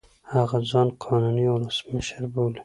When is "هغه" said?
0.33-0.57